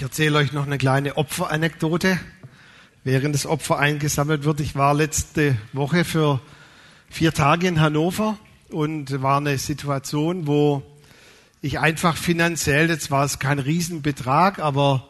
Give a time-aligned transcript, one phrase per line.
[0.00, 2.18] Ich erzähle euch noch eine kleine Opferanekdote.
[3.04, 6.40] Während das Opfer eingesammelt wird, ich war letzte Woche für
[7.10, 8.38] vier Tage in Hannover
[8.70, 10.82] und war eine Situation, wo
[11.60, 15.06] ich einfach finanziell, jetzt war es kein Riesenbetrag, aber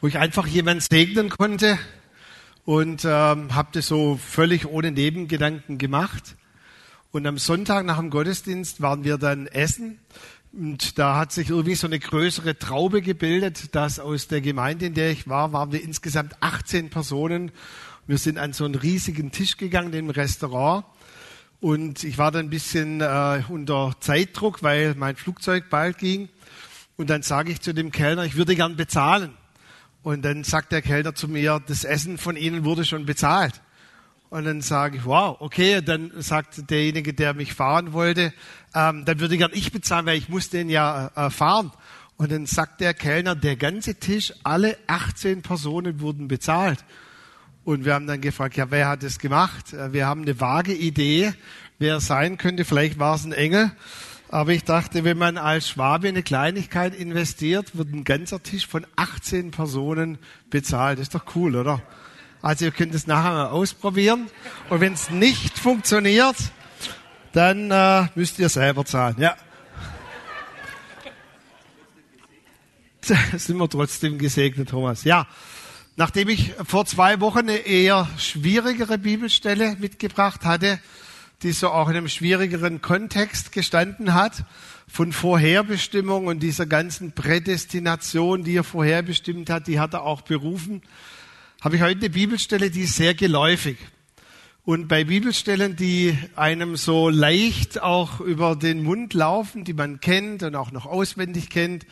[0.00, 1.76] wo ich einfach jemanden segnen konnte
[2.64, 6.36] und ähm, habe das so völlig ohne Nebengedanken gemacht.
[7.10, 9.98] Und am Sonntag nach dem Gottesdienst waren wir dann essen
[10.52, 14.94] und da hat sich irgendwie so eine größere Traube gebildet, dass aus der Gemeinde, in
[14.94, 17.52] der ich war, waren wir insgesamt 18 Personen.
[18.06, 20.86] Wir sind an so einen riesigen Tisch gegangen im Restaurant.
[21.60, 26.28] Und ich war dann ein bisschen äh, unter Zeitdruck, weil mein Flugzeug bald ging.
[26.96, 29.34] Und dann sage ich zu dem Kellner, ich würde gern bezahlen.
[30.02, 33.60] Und dann sagt der Kellner zu mir, das Essen von Ihnen wurde schon bezahlt.
[34.30, 35.80] Und dann sage ich, wow, okay.
[35.82, 38.32] Dann sagt derjenige, der mich fahren wollte,
[38.74, 41.72] ähm, dann würde gern ich bezahlen, weil ich muss den ja äh, fahren.
[42.16, 46.84] Und dann sagt der Kellner, der ganze Tisch, alle 18 Personen wurden bezahlt.
[47.64, 49.72] Und wir haben dann gefragt, ja, wer hat das gemacht?
[49.72, 51.32] Äh, wir haben eine vage Idee,
[51.78, 52.64] wer sein könnte.
[52.64, 53.72] Vielleicht war es ein Engel.
[54.30, 58.86] Aber ich dachte, wenn man als Schwabe eine Kleinigkeit investiert, wird ein ganzer Tisch von
[58.96, 60.18] 18 Personen
[60.50, 60.98] bezahlt.
[60.98, 61.80] Das ist doch cool, oder?
[62.40, 64.28] Also ihr könnt es nachher mal ausprobieren.
[64.70, 66.36] Und wenn es nicht funktioniert,
[67.32, 69.16] dann äh, müsst ihr selber zahlen.
[69.18, 69.36] Ja.
[73.36, 75.04] sind wir trotzdem gesegnet, Thomas.
[75.04, 75.26] Ja,
[75.96, 80.78] nachdem ich vor zwei Wochen eine eher schwierigere Bibelstelle mitgebracht hatte,
[81.42, 84.44] die so auch in einem schwierigeren Kontext gestanden hat,
[84.90, 90.82] von Vorherbestimmung und dieser ganzen Prädestination, die er vorherbestimmt hat, die hat er auch berufen
[91.60, 93.78] habe ich heute eine Bibelstelle, die ist sehr geläufig.
[94.64, 100.44] Und bei Bibelstellen, die einem so leicht auch über den Mund laufen, die man kennt
[100.44, 101.84] und auch noch auswendig kennt,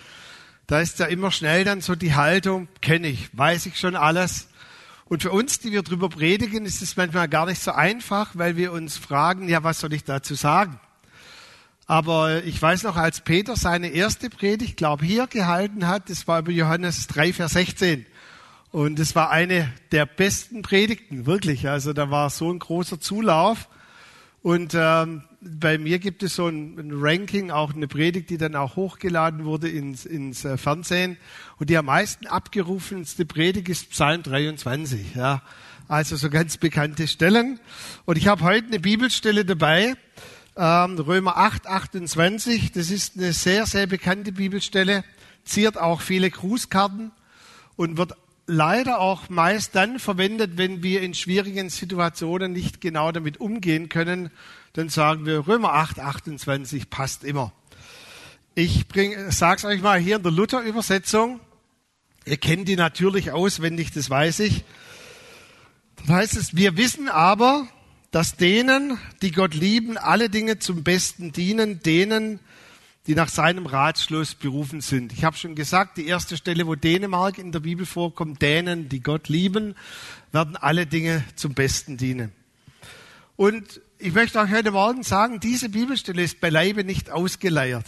[0.69, 4.49] da ist ja immer schnell dann so die Haltung, kenne ich, weiß ich schon alles.
[5.07, 8.57] Und für uns, die wir drüber predigen, ist es manchmal gar nicht so einfach, weil
[8.57, 10.79] wir uns fragen, ja, was soll ich dazu sagen?
[11.87, 16.41] Aber ich weiß noch, als Peter seine erste Predigt, glaube hier gehalten hat, das war
[16.41, 18.07] über Johannes 3, Vers 16.
[18.73, 21.69] Und es war eine der besten Predigten, wirklich.
[21.69, 23.69] Also da war so ein großer Zulauf.
[24.43, 28.55] Und ähm, bei mir gibt es so ein, ein, Ranking, auch eine Predigt, die dann
[28.55, 31.17] auch hochgeladen wurde ins, ins äh, Fernsehen.
[31.59, 35.15] Und die am meisten abgerufenste Predigt ist Psalm 23.
[35.15, 35.43] Ja,
[35.89, 37.61] also so ganz bekannte Stellen.
[38.05, 39.95] Und ich habe heute eine Bibelstelle dabei,
[40.57, 42.73] ähm, Römer 8, 28.
[42.73, 45.05] Das ist eine sehr, sehr bekannte Bibelstelle,
[45.45, 47.13] ziert auch viele Grußkarten
[47.77, 48.17] und wird
[48.47, 54.31] leider auch meist dann verwendet, wenn wir in schwierigen Situationen nicht genau damit umgehen können.
[54.73, 57.53] Dann sagen wir, Römer 8, 28 passt immer.
[58.55, 58.87] Ich
[59.29, 61.41] sage es euch mal hier in der Luther-Übersetzung.
[62.25, 64.65] Ihr kennt die natürlich auswendig, das weiß ich.
[66.07, 67.69] Da heißt es, wir wissen aber,
[68.11, 72.41] dass denen, die Gott lieben, alle Dinge zum Besten dienen, denen,
[73.07, 75.13] die nach seinem Ratschluss berufen sind.
[75.13, 79.01] Ich habe schon gesagt, die erste Stelle, wo Dänemark in der Bibel vorkommt, denen, die
[79.01, 79.77] Gott lieben,
[80.33, 82.33] werden alle Dinge zum Besten dienen.
[83.37, 87.87] Und ich möchte auch heute Morgen sagen, diese Bibelstelle ist beileibe nicht ausgeleiert.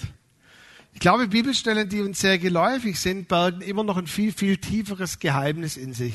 [0.94, 5.18] Ich glaube, Bibelstellen, die uns sehr geläufig sind, bergen immer noch ein viel, viel tieferes
[5.18, 6.14] Geheimnis in sich.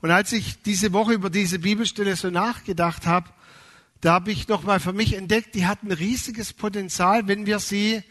[0.00, 3.30] Und als ich diese Woche über diese Bibelstelle so nachgedacht habe,
[4.02, 8.02] da habe ich nochmal für mich entdeckt, die hat ein riesiges Potenzial, wenn wir sie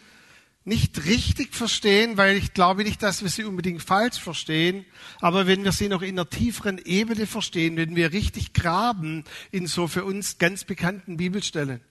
[0.63, 4.85] nicht richtig verstehen, weil ich glaube nicht, dass wir sie unbedingt falsch verstehen,
[5.19, 9.68] aber wenn wir sie noch in einer tieferen Ebene verstehen, wenn wir richtig graben in
[9.68, 11.81] so für uns ganz bekannten Bibelstellen.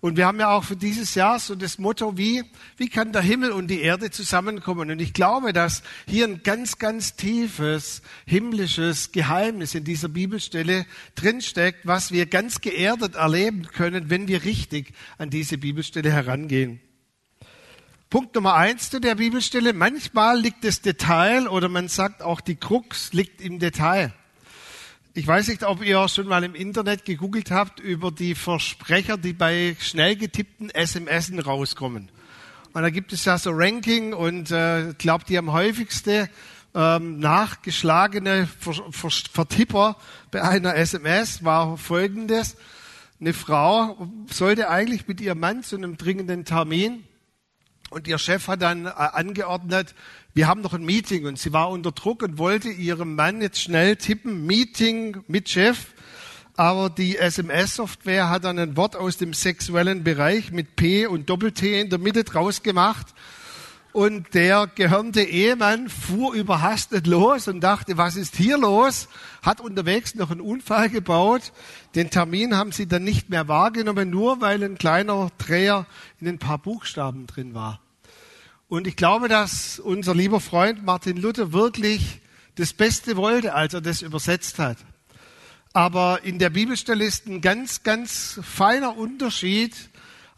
[0.00, 2.44] Und wir haben ja auch für dieses Jahr so das Motto, wie,
[2.76, 4.90] wie kann der Himmel und die Erde zusammenkommen?
[4.92, 11.80] Und ich glaube, dass hier ein ganz, ganz tiefes himmlisches Geheimnis in dieser Bibelstelle drinsteckt,
[11.84, 16.80] was wir ganz geerdet erleben können, wenn wir richtig an diese Bibelstelle herangehen.
[18.08, 19.72] Punkt Nummer eins zu der Bibelstelle.
[19.72, 24.14] Manchmal liegt das Detail oder man sagt auch die Krux liegt im Detail.
[25.18, 29.32] Ich weiß nicht, ob ihr schon mal im Internet gegoogelt habt über die Versprecher, die
[29.32, 32.08] bei schnell getippten SMS rauskommen.
[32.72, 36.28] Und da gibt es ja so Ranking und äh, glaube, die am häufigsten
[36.72, 38.48] ähm, nachgeschlagene
[38.92, 39.96] Vertipper
[40.30, 42.56] bei einer SMS war folgendes.
[43.20, 47.02] Eine Frau sollte eigentlich mit ihrem Mann zu einem dringenden Termin
[47.90, 49.94] und ihr Chef hat dann äh, angeordnet,
[50.34, 53.60] wir haben noch ein Meeting und sie war unter Druck und wollte ihrem Mann jetzt
[53.60, 55.86] schnell tippen, Meeting mit Chef.
[56.54, 61.80] Aber die SMS-Software hat dann ein Wort aus dem sexuellen Bereich mit P und Doppel-T
[61.80, 63.14] in der Mitte draus gemacht.
[63.92, 69.08] Und der gehörnte Ehemann fuhr überhastet los und dachte, was ist hier los?
[69.42, 71.52] Hat unterwegs noch einen Unfall gebaut.
[71.94, 75.86] Den Termin haben sie dann nicht mehr wahrgenommen, nur weil ein kleiner Dreher
[76.20, 77.80] in ein paar Buchstaben drin war.
[78.68, 82.20] Und ich glaube, dass unser lieber Freund Martin Luther wirklich
[82.56, 84.76] das Beste wollte, als er das übersetzt hat.
[85.72, 89.74] Aber in der Bibelstelle ist ein ganz, ganz feiner Unterschied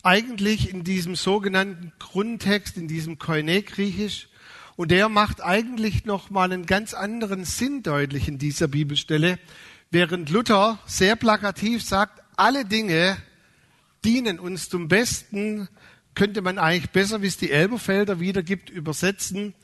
[0.02, 4.28] eigentlich in diesem sogenannten Grundtext, in diesem Koine-Griechisch.
[4.76, 9.38] Und der macht eigentlich noch mal einen ganz anderen Sinn deutlich in dieser Bibelstelle.
[9.90, 13.16] Während Luther sehr plakativ sagt, alle Dinge
[14.04, 15.68] dienen uns zum Besten,
[16.14, 19.54] könnte man eigentlich besser, wie es die Elberfelder wiedergibt, übersetzen,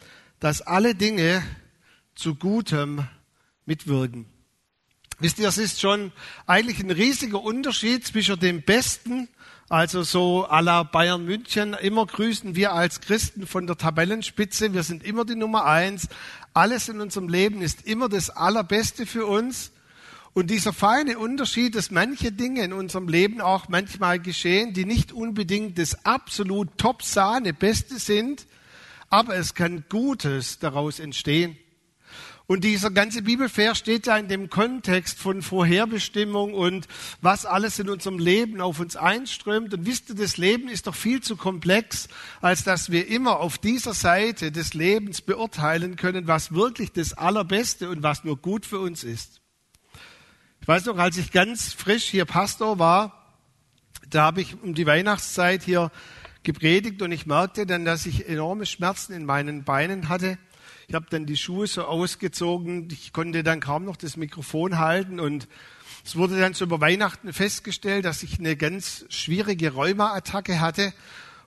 [0.41, 1.43] dass alle Dinge
[2.15, 3.07] zu Gutem
[3.65, 4.27] mitwirken.
[5.19, 6.13] Wisst ihr, es ist schon
[6.47, 9.29] eigentlich ein riesiger Unterschied zwischen dem Besten
[9.69, 11.75] also so à la Bayern München.
[11.75, 14.73] Immer grüßen wir als Christen von der Tabellenspitze.
[14.73, 16.09] Wir sind immer die Nummer eins.
[16.55, 19.73] Alles in unserem Leben ist immer das Allerbeste für uns.
[20.35, 25.11] Und dieser feine Unterschied, dass manche Dinge in unserem Leben auch manchmal geschehen, die nicht
[25.11, 28.47] unbedingt das absolut Top-Sahne Beste sind,
[29.09, 31.57] aber es kann Gutes daraus entstehen.
[32.49, 36.87] Und dieser ganze Bibelvers steht ja in dem Kontext von Vorherbestimmung und
[37.21, 39.75] was alles in unserem Leben auf uns einströmt.
[39.75, 42.09] Und wisst ihr, das Leben ist doch viel zu komplex,
[42.41, 47.91] als dass wir immer auf dieser Seite des Lebens beurteilen können, was wirklich das Allerbeste
[47.91, 49.41] und was nur gut für uns ist.
[50.61, 53.35] Ich weiß noch, als ich ganz frisch hier Pastor war,
[54.09, 55.91] da habe ich um die Weihnachtszeit hier
[56.45, 60.39] gepredigt und ich merkte dann, dass ich enorme Schmerzen in meinen Beinen hatte.
[60.89, 65.19] Ich habe dann die Schuhe so ausgezogen, ich konnte dann kaum noch das Mikrofon halten
[65.19, 65.49] und
[66.05, 70.93] es wurde dann so über Weihnachten festgestellt, dass ich eine ganz schwierige Rheuma-Attacke hatte,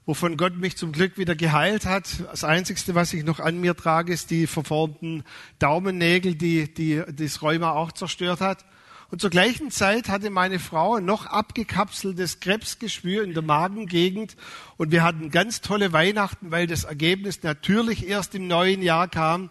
[0.05, 2.09] wovon Gott mich zum Glück wieder geheilt hat.
[2.29, 5.23] Das Einzige, was ich noch an mir trage, ist die verformten
[5.57, 8.65] Daumennägel, die, die das Rheuma auch zerstört hat.
[9.11, 14.35] Und zur gleichen Zeit hatte meine Frau noch abgekapseltes Krebsgeschwür in der Magengegend.
[14.77, 19.49] Und wir hatten ganz tolle Weihnachten, weil das Ergebnis natürlich erst im neuen Jahr kam.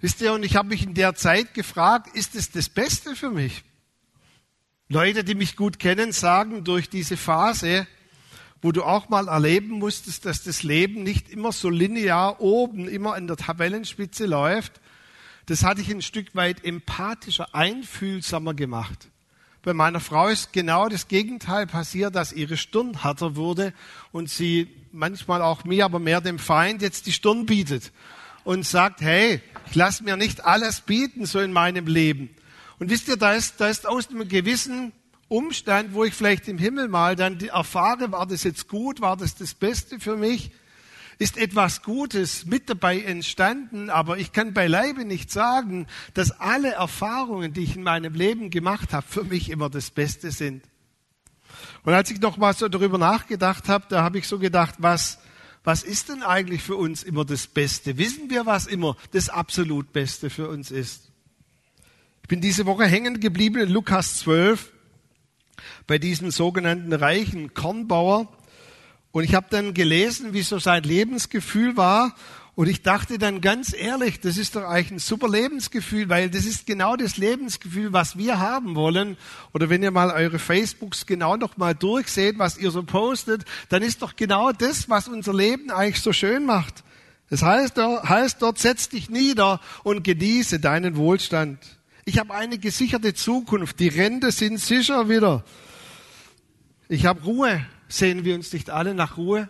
[0.00, 3.30] Wisst ihr, und ich habe mich in der Zeit gefragt, ist es das Beste für
[3.30, 3.64] mich?
[4.88, 7.86] Leute, die mich gut kennen, sagen durch diese Phase,
[8.62, 13.14] wo du auch mal erleben musstest, dass das Leben nicht immer so linear oben, immer
[13.14, 14.80] an der Tabellenspitze läuft,
[15.50, 19.08] das hatte ich ein Stück weit empathischer, einfühlsamer gemacht.
[19.62, 23.74] Bei meiner Frau ist genau das Gegenteil passiert, dass ihre Stirn härter wurde
[24.12, 27.90] und sie manchmal auch mir, aber mehr dem Feind jetzt die Stirn bietet
[28.44, 32.30] und sagt, hey, ich lasse mir nicht alles bieten so in meinem Leben.
[32.78, 34.92] Und wisst ihr, da ist, da ist aus einem gewissen
[35.26, 39.34] Umstand, wo ich vielleicht im Himmel mal dann erfahre, war das jetzt gut, war das
[39.34, 40.52] das Beste für mich,
[41.20, 47.52] ist etwas Gutes mit dabei entstanden, aber ich kann beileibe nicht sagen, dass alle Erfahrungen,
[47.52, 50.64] die ich in meinem Leben gemacht habe, für mich immer das Beste sind.
[51.84, 55.18] Und als ich noch mal so darüber nachgedacht habe, da habe ich so gedacht, was,
[55.62, 57.98] was ist denn eigentlich für uns immer das Beste?
[57.98, 61.10] Wissen wir, was immer das absolut Beste für uns ist?
[62.22, 64.72] Ich bin diese Woche hängen geblieben in Lukas 12
[65.86, 68.26] bei diesem sogenannten reichen Kornbauer.
[69.12, 72.14] Und ich habe dann gelesen, wie so sein Lebensgefühl war.
[72.54, 76.44] Und ich dachte dann ganz ehrlich, das ist doch eigentlich ein super Lebensgefühl, weil das
[76.44, 79.16] ist genau das Lebensgefühl, was wir haben wollen.
[79.52, 83.82] Oder wenn ihr mal eure Facebooks genau noch mal durchseht, was ihr so postet, dann
[83.82, 86.84] ist doch genau das, was unser Leben eigentlich so schön macht.
[87.30, 91.58] Das heißt, heißt dort, setz dich nieder und genieße deinen Wohlstand.
[92.04, 93.78] Ich habe eine gesicherte Zukunft.
[93.78, 95.44] Die Rente sind sicher wieder.
[96.88, 99.48] Ich habe Ruhe sehen wir uns nicht alle nach Ruhe?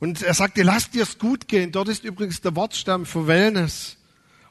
[0.00, 1.72] Und er sagte, lass dir es gut gehen.
[1.72, 3.96] Dort ist übrigens der Wortstamm für Wellness.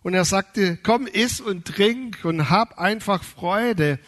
[0.01, 3.99] Und er sagte, komm, iss und trink und hab einfach Freude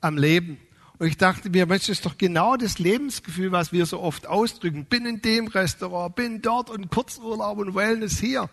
[0.00, 0.58] am Leben.
[0.98, 4.26] Und ich dachte mir, Mensch, das ist doch genau das Lebensgefühl, was wir so oft
[4.26, 4.86] ausdrücken.
[4.86, 8.48] Bin in dem Restaurant, bin dort und Kurzurlaub und Wellness hier.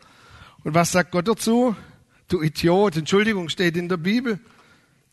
[0.64, 1.76] Und was sagt Gott dazu?
[2.28, 4.40] Du Idiot, Entschuldigung, steht in der Bibel.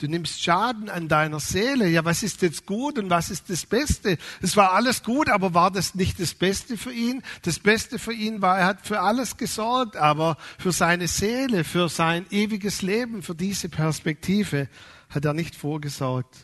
[0.00, 1.86] Du nimmst Schaden an deiner Seele.
[1.86, 4.16] Ja, was ist jetzt gut und was ist das Beste?
[4.40, 7.22] Es war alles gut, aber war das nicht das Beste für ihn?
[7.42, 11.90] Das Beste für ihn war, er hat für alles gesorgt, aber für seine Seele, für
[11.90, 14.70] sein ewiges Leben, für diese Perspektive
[15.10, 16.34] hat er nicht vorgesorgt.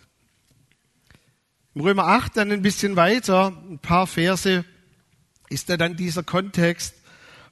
[1.75, 4.67] Im Römer 8 dann ein bisschen weiter, ein paar Verse,
[5.49, 6.95] ist da dann dieser Kontext,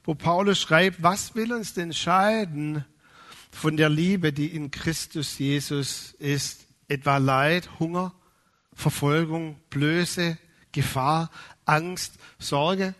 [0.03, 2.85] wo Paulus schreibt, was will uns denn scheiden
[3.55, 8.13] von der Liebe, die in Christus Jesus ist, etwa Leid, Hunger,
[8.73, 10.37] Verfolgung, Blöße,
[10.73, 11.31] Gefahr,
[11.63, 12.95] Angst, Sorge.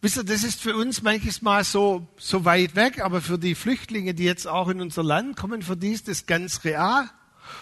[0.00, 3.54] Wisst ihr, das ist für uns manches Mal so, so weit weg, aber für die
[3.54, 7.10] Flüchtlinge, die jetzt auch in unser Land kommen, für die ist das ganz real.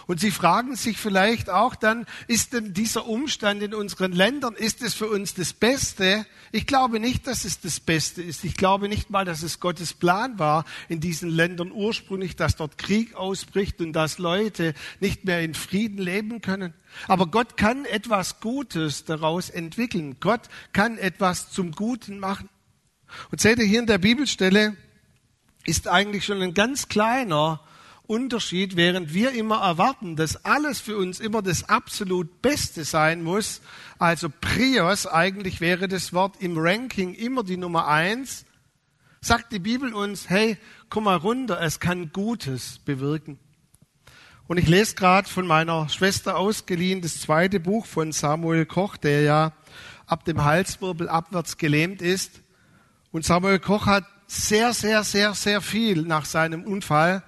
[0.06, 4.82] Und sie fragen sich vielleicht auch dann, ist denn dieser Umstand in unseren Ländern, ist
[4.82, 6.26] es für uns das Beste?
[6.50, 8.44] Ich glaube nicht, dass es das Beste ist.
[8.44, 12.78] Ich glaube nicht mal, dass es Gottes Plan war in diesen Ländern ursprünglich, dass dort
[12.78, 16.74] Krieg ausbricht und dass Leute nicht mehr in Frieden leben können.
[17.08, 20.16] Aber Gott kann etwas Gutes daraus entwickeln.
[20.20, 22.48] Gott kann etwas zum Guten machen.
[23.30, 24.76] Und seht ihr hier in der Bibelstelle
[25.64, 27.60] ist eigentlich schon ein ganz kleiner
[28.12, 33.62] Unterschied, während wir immer erwarten, dass alles für uns immer das absolut Beste sein muss,
[33.98, 38.44] also Prios, eigentlich wäre das Wort im Ranking immer die Nummer eins,
[39.22, 40.58] sagt die Bibel uns, hey,
[40.90, 43.38] komm mal runter, es kann Gutes bewirken.
[44.46, 49.22] Und ich lese gerade von meiner Schwester ausgeliehen das zweite Buch von Samuel Koch, der
[49.22, 49.52] ja
[50.06, 52.42] ab dem Halswirbel abwärts gelähmt ist.
[53.10, 57.22] Und Samuel Koch hat sehr, sehr, sehr, sehr viel nach seinem Unfall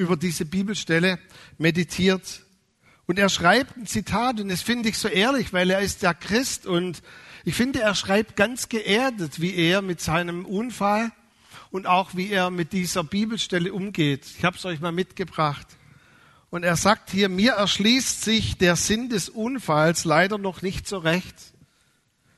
[0.00, 1.18] über diese Bibelstelle
[1.58, 2.42] meditiert.
[3.06, 6.14] Und er schreibt ein Zitat, und das finde ich so ehrlich, weil er ist ja
[6.14, 7.02] Christ und
[7.44, 11.12] ich finde, er schreibt ganz geerdet, wie er mit seinem Unfall
[11.70, 14.26] und auch wie er mit dieser Bibelstelle umgeht.
[14.38, 15.66] Ich habe es euch mal mitgebracht.
[16.48, 20.98] Und er sagt hier, mir erschließt sich der Sinn des Unfalls leider noch nicht so
[20.98, 21.36] recht.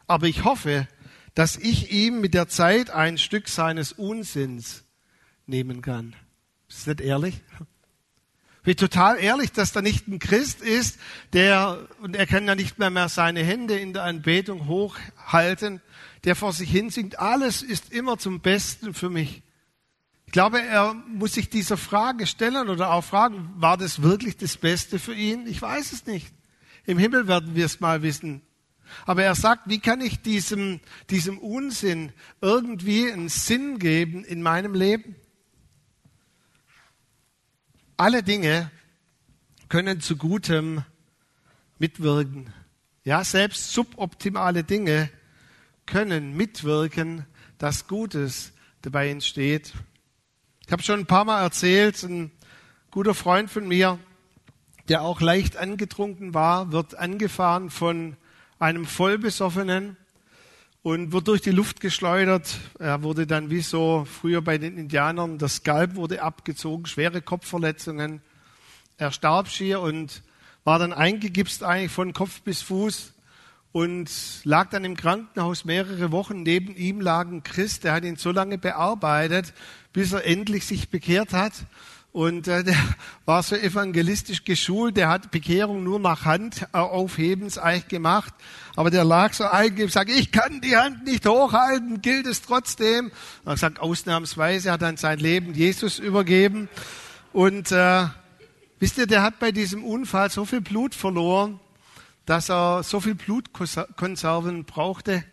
[0.07, 0.89] Aber ich hoffe,
[1.35, 4.85] dass ich ihm mit der Zeit ein Stück seines Unsinns
[5.47, 6.15] nehmen kann.
[6.77, 7.41] Ist nicht ehrlich?
[8.65, 10.99] Wie total ehrlich, dass da nicht ein Christ ist,
[11.33, 15.81] der, und er kann ja nicht mehr, mehr seine Hände in der Anbetung hochhalten,
[16.25, 19.43] der vor sich hin singt, alles ist immer zum Besten für mich.
[20.27, 24.57] Ich glaube, er muss sich dieser Frage stellen oder auch fragen, war das wirklich das
[24.57, 25.47] Beste für ihn?
[25.47, 26.33] Ich weiß es nicht.
[26.87, 28.43] Im Himmel werden wir es mal wissen.
[29.07, 34.75] Aber er sagt, wie kann ich diesem, diesem Unsinn irgendwie einen Sinn geben in meinem
[34.75, 35.17] Leben?
[38.03, 38.69] Alle Dinge
[39.69, 40.83] können zu Gutem
[41.79, 42.53] mitwirken.
[43.05, 45.09] Ja, selbst suboptimale Dinge
[45.87, 47.27] können mitwirken,
[47.59, 49.73] dass Gutes dabei entsteht.
[50.67, 52.33] Ich habe schon ein paar Mal erzählt, ein
[52.91, 54.01] guter Freund von mir,
[54.89, 58.17] der auch leicht angetrunken war, wird angefahren von
[58.59, 59.97] einem Vollbesoffenen
[60.83, 62.59] und wird durch die Luft geschleudert.
[62.79, 68.21] Er wurde dann wie so früher bei den Indianern, das Skalp wurde abgezogen, schwere Kopfverletzungen.
[68.99, 70.23] Er starb schier und
[70.65, 73.15] war dann eingegipst eigentlich von Kopf bis Fuß
[73.73, 74.11] und
[74.45, 76.43] lag dann im Krankenhaus mehrere Wochen.
[76.43, 79.55] Neben ihm lag ein Christ, der hat ihn so lange bearbeitet,
[79.93, 81.53] bis er endlich sich bekehrt hat.
[82.13, 82.77] Und äh, der
[83.25, 88.35] war so evangelistisch geschult, der hat Bekehrung nur nach Handaufhebens eigentlich gemacht.
[88.77, 93.11] Aber der lag so eigentlich, sagt, ich kann die Hand nicht hochhalten, gilt es trotzdem.
[93.45, 96.69] Er sagt, ausnahmsweise hat dann sein Leben Jesus übergeben.
[97.33, 98.07] Und äh,
[98.79, 101.61] wisst ihr, der hat bei diesem Unfall so viel Blut verloren,
[102.27, 105.25] dass er so viel Blutkonserven brauchte.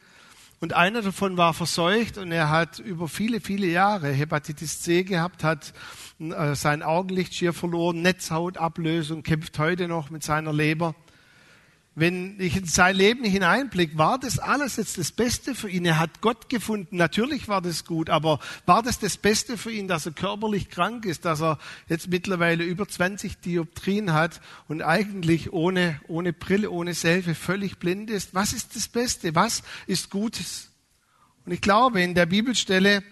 [0.62, 5.44] Und einer davon war verseucht und er hat über viele, viele Jahre Hepatitis C gehabt,
[5.44, 5.74] hat
[6.20, 10.96] äh, sein Augenlicht schier verloren, Netzhautablösung, kämpft heute noch mit seiner Leber.
[12.00, 15.84] Wenn ich in sein Leben hineinblicke, war das alles jetzt das Beste für ihn?
[15.84, 16.96] Er hat Gott gefunden.
[16.96, 21.04] Natürlich war das gut, aber war das das Beste für ihn, dass er körperlich krank
[21.04, 24.40] ist, dass er jetzt mittlerweile über 20 Dioptrien hat
[24.70, 28.34] und eigentlich ohne, ohne Brille, ohne Selfe völlig blind ist?
[28.34, 29.36] Was ist das Beste?
[29.36, 30.72] Was ist Gutes?
[31.46, 33.04] Und ich glaube, in der Bibelstelle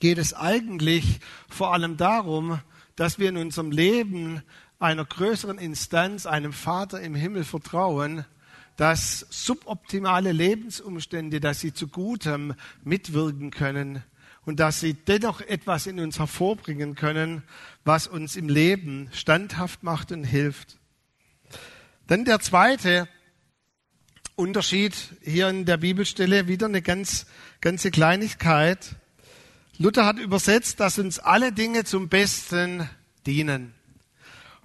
[0.00, 1.20] geht es eigentlich
[1.50, 2.60] vor allem darum,
[2.96, 4.42] dass wir in unserem Leben
[4.78, 8.24] einer größeren Instanz, einem Vater im Himmel vertrauen,
[8.76, 12.54] dass suboptimale Lebensumstände, dass sie zu Gutem
[12.84, 14.02] mitwirken können
[14.44, 17.42] und dass sie dennoch etwas in uns hervorbringen können,
[17.84, 20.78] was uns im Leben standhaft macht und hilft.
[22.06, 23.08] Dann der zweite
[24.36, 27.26] Unterschied hier in der Bibelstelle, wieder eine ganz,
[27.62, 28.96] ganze Kleinigkeit.
[29.78, 32.88] Luther hat übersetzt, dass uns alle Dinge zum Besten
[33.26, 33.75] dienen.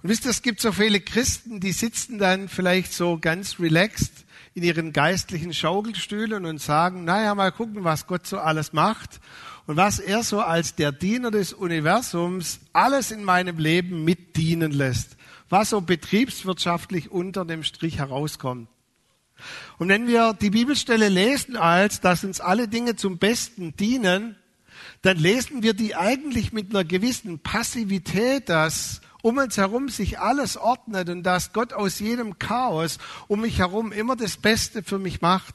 [0.02, 4.24] Und wisst ihr, es gibt so viele Christen, die sitzen dann vielleicht so ganz relaxed
[4.54, 9.20] in ihren geistlichen Schaukelstühlen und sagen, naja, mal gucken, was Gott so alles macht
[9.66, 15.16] und was er so als der Diener des Universums alles in meinem Leben mitdienen lässt,
[15.48, 18.68] was so betriebswirtschaftlich unter dem Strich herauskommt.
[19.78, 24.36] Und wenn wir die Bibelstelle lesen als, dass uns alle Dinge zum Besten dienen,
[25.02, 30.56] dann lesen wir die eigentlich mit einer gewissen Passivität, dass um uns herum sich alles
[30.56, 32.98] ordnet und dass Gott aus jedem Chaos
[33.28, 35.54] um mich herum immer das Beste für mich macht.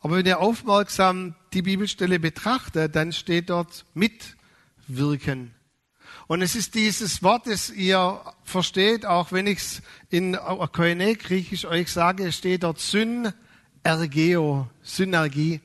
[0.00, 5.54] Aber wenn ihr aufmerksam die Bibelstelle betrachtet, dann steht dort mitwirken.
[6.26, 10.36] Und es ist dieses Wort, das ihr versteht, auch wenn ich es in
[10.72, 15.60] Koine griechisch euch sage, es steht dort Synergeo, Synergie.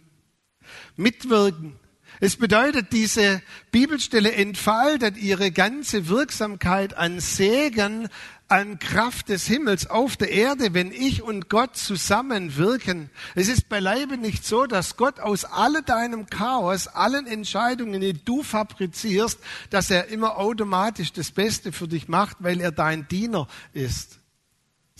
[0.95, 1.80] Mitwirken.
[2.23, 8.09] Es bedeutet, diese Bibelstelle entfaltet ihre ganze Wirksamkeit an Segen,
[8.47, 13.09] an Kraft des Himmels auf der Erde, wenn ich und Gott zusammen wirken.
[13.33, 18.43] Es ist beileibe nicht so, dass Gott aus all deinem Chaos, allen Entscheidungen, die du
[18.43, 19.39] fabrizierst,
[19.71, 24.20] dass er immer automatisch das Beste für dich macht, weil er dein Diener ist.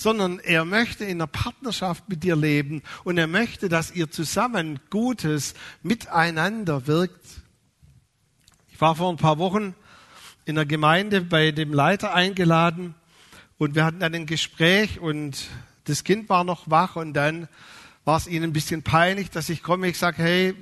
[0.01, 4.79] Sondern er möchte in einer Partnerschaft mit dir leben und er möchte, dass ihr zusammen
[4.89, 5.53] Gutes
[5.83, 7.23] miteinander wirkt.
[8.71, 9.75] Ich war vor ein paar Wochen
[10.45, 12.95] in der Gemeinde bei dem Leiter eingeladen
[13.59, 15.37] und wir hatten dann ein Gespräch und
[15.83, 17.47] das Kind war noch wach und dann
[18.03, 19.87] war es ihnen ein bisschen peinlich, dass ich komme.
[19.87, 20.55] Ich sage, hey,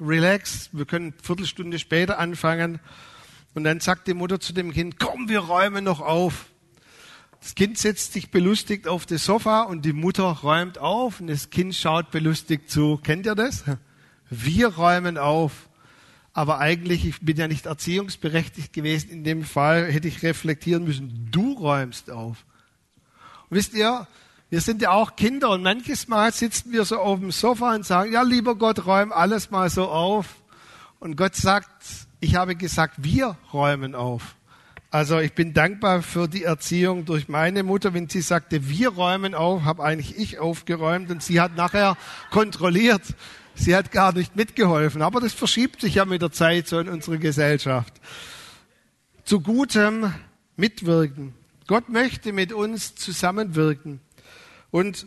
[0.00, 2.80] relax, wir können eine Viertelstunde später anfangen.
[3.52, 6.46] Und dann sagt die Mutter zu dem Kind, komm, wir räumen noch auf.
[7.44, 11.50] Das Kind setzt sich belustigt auf das Sofa und die Mutter räumt auf und das
[11.50, 12.98] Kind schaut belustigt zu.
[13.02, 13.62] Kennt ihr das?
[14.30, 15.68] Wir räumen auf
[16.34, 19.08] aber eigentlich, ich bin ja nicht erziehungsberechtigt gewesen.
[19.10, 22.44] In dem Fall hätte ich reflektieren müssen, du räumst auf.
[23.48, 24.08] Und wisst ihr,
[24.50, 27.86] wir sind ja auch Kinder und manches Mal sitzen wir so auf dem Sofa und
[27.86, 30.26] sagen, ja, lieber Gott, räum alles mal so auf.
[30.98, 31.70] Und Gott sagt,
[32.18, 34.34] ich habe gesagt, wir räumen auf.
[34.94, 39.34] Also ich bin dankbar für die Erziehung durch meine Mutter, wenn sie sagte, wir räumen
[39.34, 41.96] auf, habe eigentlich ich aufgeräumt und sie hat nachher
[42.30, 43.02] kontrolliert,
[43.56, 45.02] Sie hat gar nicht mitgeholfen.
[45.02, 47.92] Aber das verschiebt sich ja mit der Zeit so in unserer Gesellschaft.
[49.24, 50.14] Zu gutem
[50.56, 51.34] Mitwirken.
[51.66, 53.98] Gott möchte mit uns zusammenwirken.
[54.70, 55.06] Und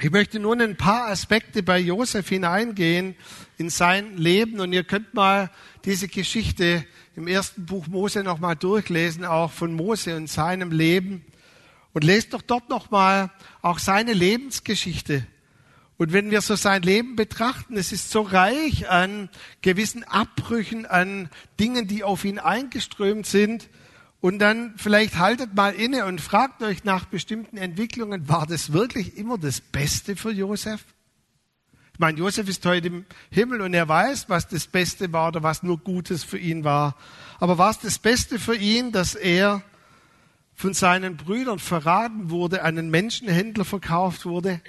[0.00, 3.14] ich möchte nur in ein paar Aspekte bei Josef hineingehen
[3.56, 4.58] in sein Leben.
[4.58, 5.52] Und ihr könnt mal
[5.84, 6.84] diese Geschichte
[7.16, 11.24] im ersten Buch Mose nochmal durchlesen, auch von Mose und seinem Leben.
[11.94, 13.30] Und lest doch dort nochmal
[13.62, 15.26] auch seine Lebensgeschichte.
[15.96, 19.30] Und wenn wir so sein Leben betrachten, es ist so reich an
[19.62, 23.70] gewissen Abbrüchen, an Dingen, die auf ihn eingeströmt sind.
[24.20, 29.16] Und dann vielleicht haltet mal inne und fragt euch nach bestimmten Entwicklungen, war das wirklich
[29.16, 30.84] immer das Beste für Josef?
[31.96, 35.42] Ich meine, Josef ist heute im Himmel und er weiß, was das Beste war oder
[35.42, 36.94] was nur Gutes für ihn war.
[37.40, 39.62] Aber war es das Beste für ihn, dass er
[40.54, 44.60] von seinen Brüdern verraten wurde, einen Menschenhändler verkauft wurde?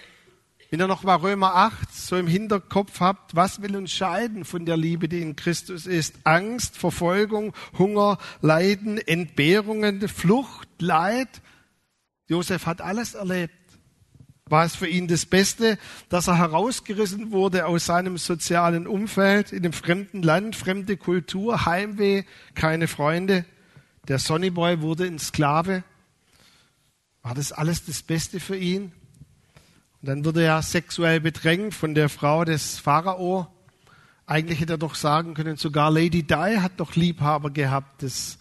[0.70, 4.66] Wenn ihr noch mal Römer 8 so im Hinterkopf habt, was will uns scheiden von
[4.66, 6.16] der Liebe, die in Christus ist?
[6.24, 11.42] Angst, Verfolgung, Hunger, Leiden, Entbehrungen, Flucht, Leid.
[12.30, 13.57] Josef hat alles erlebt.
[14.50, 15.78] War es für ihn das Beste,
[16.10, 22.24] dass er herausgerissen wurde aus seinem sozialen Umfeld, in einem fremden Land, fremde Kultur, Heimweh,
[22.56, 23.46] keine Freunde?
[24.08, 25.84] Der Sonnyboy wurde ein Sklave.
[27.24, 28.94] War das alles das Beste für ihn?
[30.02, 33.48] Und dann wurde er sexuell bedrängt von der Frau des Pharao.
[34.26, 38.04] Eigentlich hätte er doch sagen können, sogar Lady Di hat doch Liebhaber gehabt.
[38.04, 38.38] Das,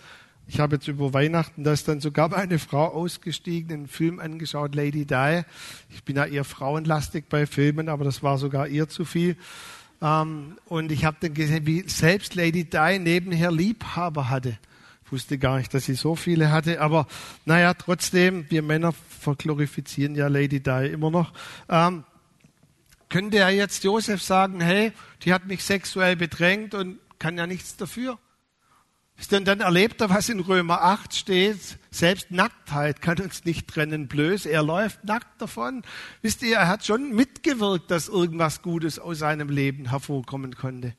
[0.48, 4.74] ich habe jetzt über Weihnachten, da ist dann sogar eine Frau ausgestiegen, einen Film angeschaut,
[4.74, 5.42] Lady Di.
[5.90, 9.36] Ich bin ja eher frauenlastig bei Filmen, aber das war sogar ihr zu viel.
[10.00, 14.58] Ähm, und ich habe dann gesehen, wie selbst Lady Di nebenher Liebhaber hatte.
[15.04, 17.06] Ich wusste gar nicht, dass sie so viele hatte, aber
[17.44, 21.32] naja, trotzdem, wir Männer verglorifizieren ja Lady Di immer noch.
[21.68, 22.04] Ähm,
[23.08, 27.76] könnte er jetzt Josef sagen, hey, die hat mich sexuell bedrängt und kann ja nichts
[27.76, 28.18] dafür?
[29.30, 31.78] Denn dann erlebt er, was in Römer 8 steht.
[31.90, 34.46] Selbst Nacktheit kann uns nicht trennen, blöß.
[34.46, 35.82] Er läuft nackt davon.
[36.22, 40.94] Wisst ihr, er hat schon mitgewirkt, dass irgendwas Gutes aus seinem Leben hervorkommen konnte.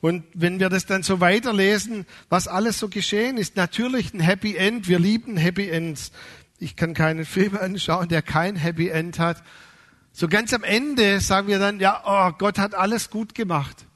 [0.00, 4.56] Und wenn wir das dann so weiterlesen, was alles so geschehen ist, natürlich ein Happy
[4.56, 4.86] End.
[4.86, 6.12] Wir lieben Happy Ends.
[6.60, 9.42] Ich kann keinen Film anschauen, der kein Happy End hat.
[10.12, 13.87] So ganz am Ende sagen wir dann, ja, oh, Gott hat alles gut gemacht.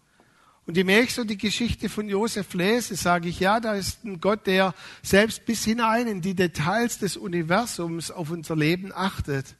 [0.72, 4.06] Und je mehr ich so die Geschichte von Josef lese, sage ich, ja, da ist
[4.06, 9.54] ein Gott, der selbst bis hinein in die Details des Universums auf unser Leben achtet.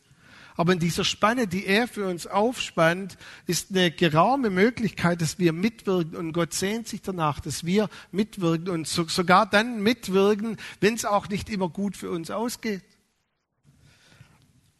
[0.57, 5.53] Aber in dieser Spanne, die er für uns aufspannt, ist eine geraume Möglichkeit, dass wir
[5.53, 6.17] mitwirken.
[6.17, 11.05] Und Gott sehnt sich danach, dass wir mitwirken und so, sogar dann mitwirken, wenn es
[11.05, 12.85] auch nicht immer gut für uns ausgeht.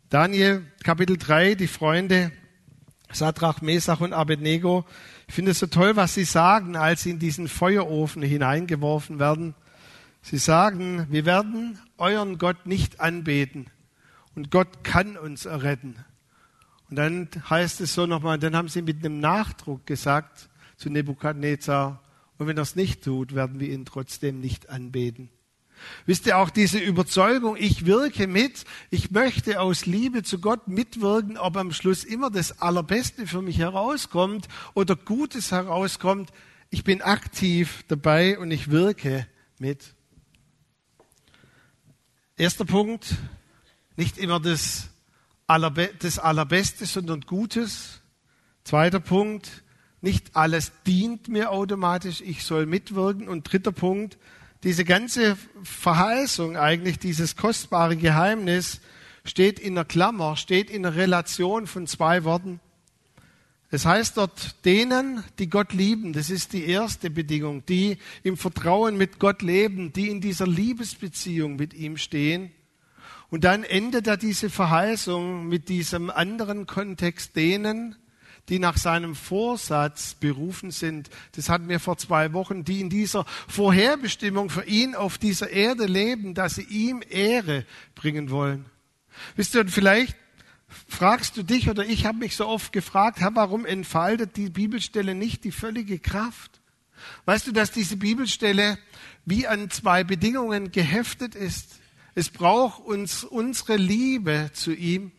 [0.09, 2.33] Daniel, Kapitel 3, die Freunde
[3.13, 4.85] Sadrach, Mesach und Abednego.
[5.33, 9.55] Ich finde es so toll, was sie sagen, als sie in diesen Feuerofen hineingeworfen werden.
[10.21, 13.69] Sie sagen, wir werden euren Gott nicht anbeten
[14.35, 15.97] und Gott kann uns erretten.
[16.91, 22.03] Und dann heißt es so nochmal, dann haben sie mit einem Nachdruck gesagt zu Nebukadnezar,
[22.37, 25.31] und wenn er es nicht tut, werden wir ihn trotzdem nicht anbeten.
[26.07, 31.39] Wisst ihr auch diese Überzeugung, ich wirke mit, ich möchte aus Liebe zu Gott mitwirken,
[31.39, 36.33] ob am Schluss immer das Allerbeste für mich herauskommt oder Gutes herauskommt.
[36.71, 39.27] Ich bin aktiv dabei und ich wirke
[39.59, 39.95] mit.
[42.37, 43.15] Erster Punkt,
[43.97, 44.89] nicht immer das,
[45.47, 48.01] Allerbe das Allerbeste, sondern Gutes.
[48.65, 49.63] Zweiter Punkt,
[50.01, 53.29] nicht alles dient mir automatisch, ich soll mitwirken.
[53.29, 54.19] Und dritter Punkt,
[54.65, 58.81] diese ganze Verheißung, eigentlich dieses kostbare Geheimnis,
[59.25, 62.61] steht in der Klammer, steht in der Relation von zwei Worten.
[63.71, 68.99] Es heißt dort, denen, die Gott lieben, das ist die erste Bedingung, die im Vertrauen
[68.99, 72.53] mit Gott leben, die in dieser Liebesbeziehung mit ihm stehen.
[73.31, 77.97] Und dann endet er diese Verheißung mit diesem anderen Kontext, denen,
[78.49, 81.11] die nach seinem Vorsatz berufen sind.
[81.33, 85.87] Das hatten wir vor zwei Wochen, die in dieser Vorherbestimmung für ihn auf dieser Erde
[85.87, 88.67] leben, dass sie ihm Ehre bringen wollen.
[89.37, 90.17] Wisst ihr, vielleicht
[90.89, 95.45] fragst du dich oder ich habe mich so oft gefragt, warum entfaltet die Bibelstelle nicht
[95.45, 96.61] die völlige Kraft?
[97.25, 98.79] Weißt du, dass diese Bibelstelle
[99.25, 101.81] wie an zwei Bedingungen geheftet ist?
[102.15, 105.13] Es braucht uns unsere Liebe zu ihm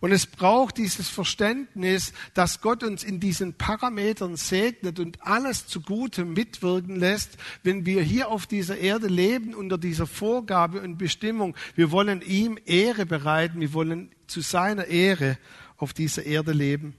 [0.00, 6.24] und es braucht dieses Verständnis, dass Gott uns in diesen Parametern segnet und alles zugute
[6.24, 11.56] mitwirken lässt, wenn wir hier auf dieser Erde leben unter dieser Vorgabe und Bestimmung.
[11.74, 15.38] Wir wollen ihm Ehre bereiten, wir wollen zu seiner Ehre
[15.76, 16.94] auf dieser Erde leben.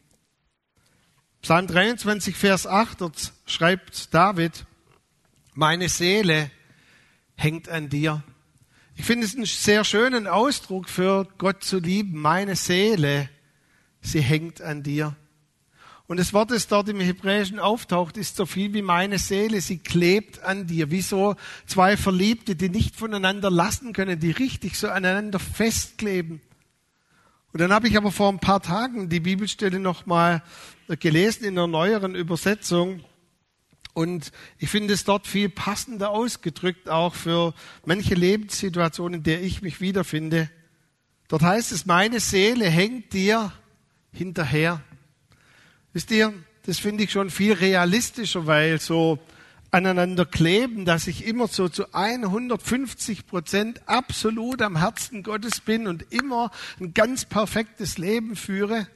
[1.41, 4.65] Psalm 23, Vers 8 dort schreibt David,
[5.53, 6.51] meine Seele
[7.35, 8.23] hängt an dir.
[8.99, 12.19] Ich finde es einen sehr schönen Ausdruck für Gott zu lieben.
[12.19, 13.29] Meine Seele,
[14.01, 15.15] sie hängt an dir.
[16.07, 19.61] Und das Wort, das dort im Hebräischen auftaucht, ist so viel wie meine Seele.
[19.61, 20.91] Sie klebt an dir.
[20.91, 26.41] Wie so zwei Verliebte, die nicht voneinander lassen können, die richtig so aneinander festkleben.
[27.53, 30.43] Und dann habe ich aber vor ein paar Tagen die Bibelstelle nochmal
[30.99, 33.01] gelesen in einer neueren Übersetzung.
[33.93, 37.53] Und ich finde es dort viel passender ausgedrückt, auch für
[37.85, 40.49] manche Lebenssituationen, in der ich mich wiederfinde.
[41.27, 43.51] Dort heißt es, meine Seele hängt dir
[44.11, 44.81] hinterher.
[45.93, 46.33] Wisst ihr,
[46.65, 49.19] das finde ich schon viel realistischer, weil so
[49.71, 56.11] aneinander kleben, dass ich immer so zu 150 Prozent absolut am Herzen Gottes bin und
[56.11, 58.87] immer ein ganz perfektes Leben führe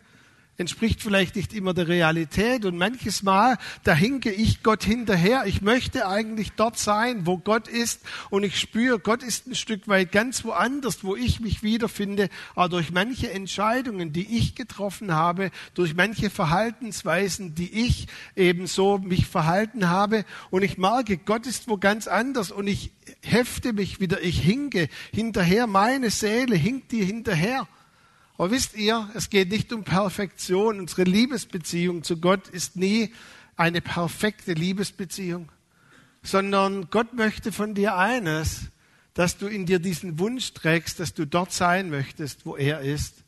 [0.57, 2.65] entspricht vielleicht nicht immer der Realität.
[2.65, 5.43] Und manches Mal, da hinke ich Gott hinterher.
[5.45, 8.01] Ich möchte eigentlich dort sein, wo Gott ist.
[8.29, 12.69] Und ich spüre, Gott ist ein Stück weit ganz woanders, wo ich mich wiederfinde, aber
[12.69, 19.25] durch manche Entscheidungen, die ich getroffen habe, durch manche Verhaltensweisen, die ich eben so mich
[19.27, 20.25] verhalten habe.
[20.51, 22.51] Und ich merke, Gott ist wo ganz anders.
[22.51, 27.67] Und ich hefte mich wieder, ich hinke hinterher, meine Seele hinkt dir hinterher.
[28.37, 30.79] Aber wisst ihr, es geht nicht um Perfektion.
[30.79, 33.13] Unsere Liebesbeziehung zu Gott ist nie
[33.55, 35.51] eine perfekte Liebesbeziehung,
[36.23, 38.71] sondern Gott möchte von dir eines,
[39.13, 43.22] dass du in dir diesen Wunsch trägst, dass du dort sein möchtest, wo er ist.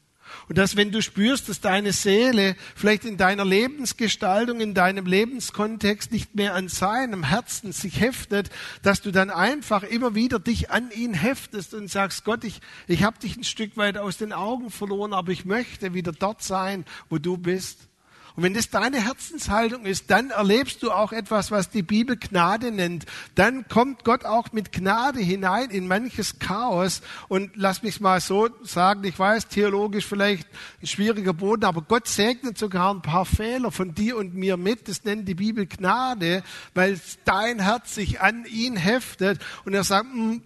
[0.48, 6.12] Und dass wenn du spürst, dass deine Seele vielleicht in deiner Lebensgestaltung, in deinem Lebenskontext
[6.12, 8.50] nicht mehr an seinem Herzen sich heftet,
[8.82, 13.04] dass du dann einfach immer wieder dich an ihn heftest und sagst, Gott, ich, ich
[13.04, 16.86] habe dich ein Stück weit aus den Augen verloren, aber ich möchte wieder dort sein,
[17.10, 17.88] wo du bist.
[18.36, 22.72] Und wenn das deine Herzenshaltung ist, dann erlebst du auch etwas, was die Bibel Gnade
[22.72, 23.06] nennt.
[23.36, 27.02] Dann kommt Gott auch mit Gnade hinein in manches Chaos.
[27.30, 30.50] Und lass mich mal so sagen, ich weiß, theologisch vielleicht
[30.82, 34.90] ein schwieriger Boden, aber Gott segnet sogar ein paar Fehler von dir und mir mit.
[34.90, 36.44] Das nennt die Bibel Gnade,
[36.74, 40.42] weil dein Herz sich an ihn heftet und er sagt, hm,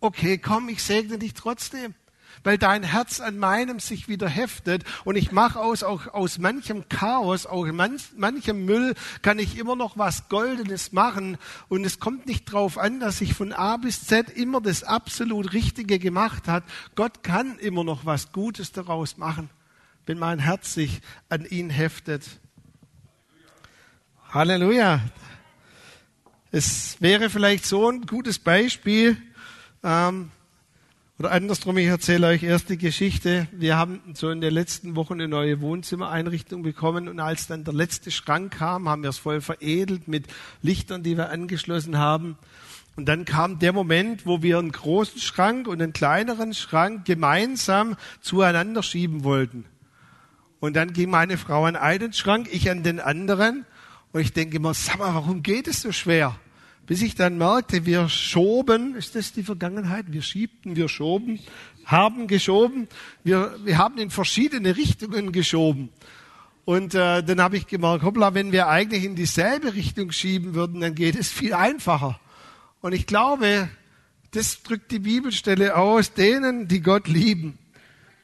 [0.00, 1.94] okay, komm, ich segne dich trotzdem
[2.44, 6.88] weil dein Herz an meinem sich wieder heftet und ich mache aus, auch aus manchem
[6.88, 12.26] Chaos, auch manch, manchem Müll kann ich immer noch was Goldenes machen und es kommt
[12.26, 16.64] nicht darauf an, dass ich von A bis Z immer das absolut Richtige gemacht hat.
[16.94, 19.50] Gott kann immer noch was Gutes daraus machen,
[20.06, 22.24] wenn mein Herz sich an ihn heftet.
[24.30, 25.00] Halleluja.
[26.50, 29.16] Es wäre vielleicht so ein gutes Beispiel,
[29.82, 30.30] ähm,
[31.18, 33.48] oder andersrum, ich erzähle euch erst die Geschichte.
[33.50, 37.74] Wir haben so in der letzten Woche eine neue Wohnzimmereinrichtung bekommen und als dann der
[37.74, 40.26] letzte Schrank kam, haben wir es voll veredelt mit
[40.62, 42.38] Lichtern, die wir angeschlossen haben.
[42.94, 47.96] Und dann kam der Moment, wo wir einen großen Schrank und einen kleineren Schrank gemeinsam
[48.20, 49.64] zueinander schieben wollten.
[50.60, 53.66] Und dann ging meine Frau an einen Schrank, ich an den anderen.
[54.12, 56.36] Und ich denke immer, sag mal, warum geht es so schwer?
[56.88, 60.06] Bis ich dann merkte, wir schoben, ist das die Vergangenheit?
[60.08, 61.38] Wir schiebten, wir schoben,
[61.84, 62.88] haben geschoben,
[63.22, 65.90] wir, wir haben in verschiedene Richtungen geschoben.
[66.64, 70.80] Und äh, dann habe ich gemerkt, hoppla, wenn wir eigentlich in dieselbe Richtung schieben würden,
[70.80, 72.18] dann geht es viel einfacher.
[72.80, 73.68] Und ich glaube,
[74.30, 77.58] das drückt die Bibelstelle aus, denen, die Gott lieben.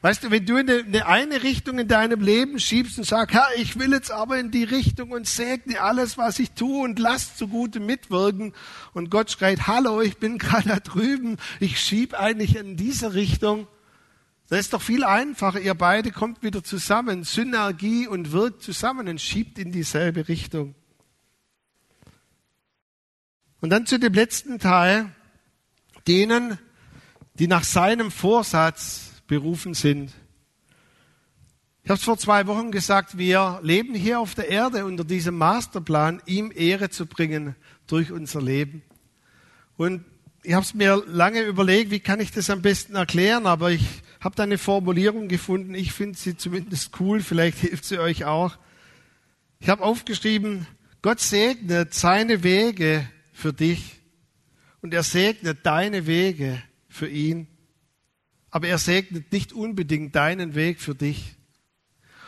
[0.05, 3.47] Weißt du, wenn du in eine, eine Richtung in deinem Leben schiebst und sagst, Herr,
[3.57, 7.35] ich will jetzt aber in die Richtung und segne alles, was ich tue und lass
[7.37, 8.53] zugute mitwirken.
[8.93, 13.65] Und Gott schreit, hallo, ich bin gerade da drüben, ich schieb eigentlich in diese Richtung.
[14.47, 15.59] Das ist doch viel einfacher.
[15.59, 20.75] Ihr beide kommt wieder zusammen, Synergie und wirkt zusammen und schiebt in dieselbe Richtung.
[23.59, 25.15] Und dann zu dem letzten Teil,
[26.07, 26.59] denen,
[27.39, 30.11] die nach seinem Vorsatz berufen sind.
[31.83, 35.37] Ich habe es vor zwei Wochen gesagt, wir leben hier auf der Erde unter diesem
[35.37, 38.81] Masterplan, ihm Ehre zu bringen durch unser Leben.
[39.77, 40.03] Und
[40.41, 43.85] ich habe es mir lange überlegt, wie kann ich das am besten erklären, aber ich
[44.19, 45.75] habe da eine Formulierung gefunden.
[45.75, 48.57] Ich finde sie zumindest cool, vielleicht hilft sie euch auch.
[49.59, 50.65] Ich habe aufgeschrieben,
[51.01, 54.01] Gott segnet seine Wege für dich
[54.81, 57.47] und er segnet deine Wege für ihn
[58.55, 61.35] aber er segnet nicht unbedingt deinen Weg für dich.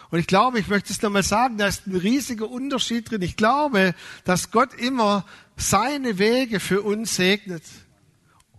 [0.10, 3.22] Und ich glaube, ich möchte es nochmal sagen, da ist ein riesiger Unterschied drin.
[3.22, 7.63] Ich glaube, dass Gott immer seine Wege für uns segnet.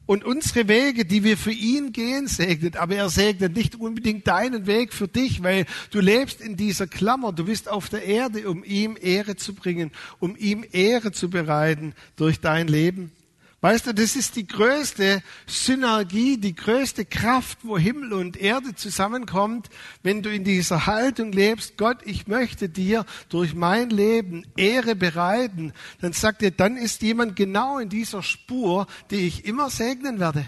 [0.06, 2.78] Und unsere Wege, die wir für ihn gehen, segnet.
[2.78, 7.34] Aber er segnet nicht unbedingt deinen Weg für dich, weil du lebst in dieser Klammer.
[7.34, 11.92] Du bist auf der Erde, um ihm Ehre zu bringen, um ihm Ehre zu bereiten
[12.16, 13.12] durch dein Leben.
[13.60, 19.68] Weißt du, das ist die größte Synergie, die größte Kraft, wo Himmel und Erde zusammenkommt,
[20.04, 25.72] wenn du in dieser Haltung lebst, Gott, ich möchte dir durch mein Leben Ehre bereiten,
[26.00, 30.46] dann sagt er, dann ist jemand genau in dieser Spur, die ich immer segnen werde.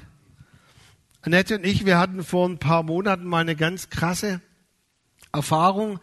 [1.23, 4.40] Annette und ich, wir hatten vor ein paar Monaten mal eine ganz krasse
[5.33, 5.99] Erfahrung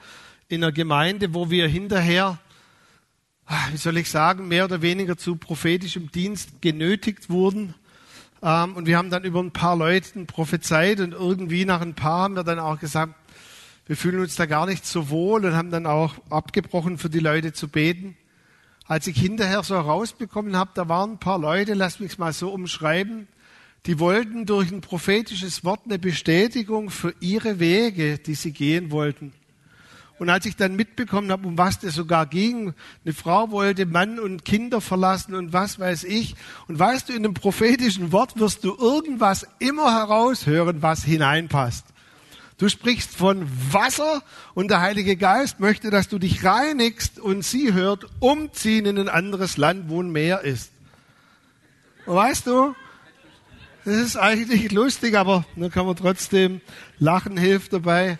[0.49, 2.37] in einer Gemeinde, wo wir hinterher
[3.71, 7.73] wie soll ich sagen, mehr oder weniger zu prophetischem Dienst genötigt wurden.
[8.41, 12.23] Ähm, und wir haben dann über ein paar Leuten prophezeit und irgendwie nach ein paar
[12.23, 13.13] haben wir dann auch gesagt,
[13.85, 17.19] wir fühlen uns da gar nicht so wohl und haben dann auch abgebrochen, für die
[17.19, 18.17] Leute zu beten.
[18.85, 22.49] Als ich hinterher so rausbekommen habe, da waren ein paar Leute, lass mich mal so
[22.49, 23.27] umschreiben,
[23.85, 29.31] die wollten durch ein prophetisches Wort eine Bestätigung für ihre Wege, die sie gehen wollten.
[30.19, 32.73] Und als ich dann mitbekommen habe, um was das sogar ging,
[33.05, 36.35] eine Frau wollte Mann und Kinder verlassen und was weiß ich.
[36.67, 41.85] Und weißt du, in dem prophetischen Wort wirst du irgendwas immer heraushören, was hineinpasst.
[42.57, 44.23] Du sprichst von Wasser
[44.55, 49.09] und der Heilige Geist möchte, dass du dich reinigst und sie hört, umziehen in ein
[49.09, 50.71] anderes Land, wo ein Meer ist.
[52.07, 52.73] Weißt du,
[53.85, 56.61] das ist eigentlich lustig, aber dann kann man trotzdem
[56.97, 58.17] lachen, hilft dabei.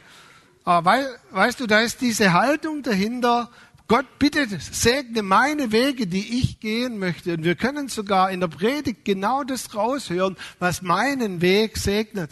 [0.67, 3.49] Aber weil, weißt du, da ist diese Haltung dahinter,
[3.88, 7.36] Gott bitte segne meine Wege, die ich gehen möchte.
[7.36, 12.32] Und wir können sogar in der Predigt genau das raushören, was meinen Weg segnet.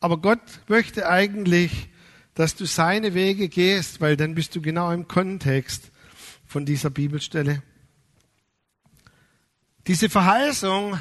[0.00, 1.90] Aber Gott möchte eigentlich,
[2.32, 5.90] dass du seine Wege gehst, weil dann bist du genau im Kontext
[6.46, 7.62] von dieser Bibelstelle.
[9.86, 10.98] Diese Verheißung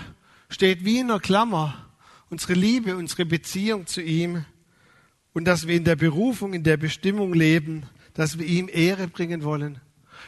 [0.50, 1.90] steht wie in einer Klammer.
[2.30, 4.44] Unsere Liebe, unsere Beziehung zu ihm
[5.34, 9.44] und dass wir in der Berufung, in der Bestimmung leben, dass wir ihm Ehre bringen
[9.44, 9.80] wollen.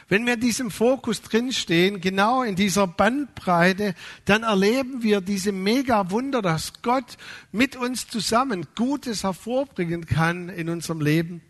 [0.08, 6.10] Wenn wir in diesem Fokus drinstehen, genau in dieser Bandbreite, dann erleben wir diese mega
[6.10, 7.16] Wunder, dass Gott
[7.50, 11.42] mit uns zusammen Gutes hervorbringen kann in unserem Leben.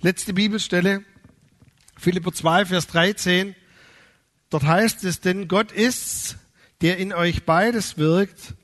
[0.00, 1.04] Letzte Bibelstelle,
[1.96, 3.54] Philipper 2, Vers 13.
[4.48, 6.36] Dort heißt es, denn Gott ist's,
[6.80, 8.54] der in euch beides wirkt,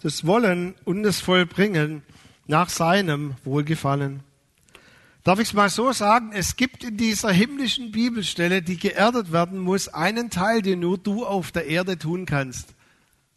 [0.00, 2.02] das Wollen und das Vollbringen
[2.46, 4.20] nach seinem Wohlgefallen.
[5.24, 6.32] Darf ich es mal so sagen?
[6.34, 11.24] Es gibt in dieser himmlischen Bibelstelle, die geerdet werden muss, einen Teil, den nur du
[11.24, 12.74] auf der Erde tun kannst.